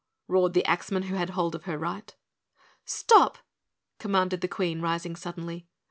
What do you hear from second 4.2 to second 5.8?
the Queen, rising suddenly.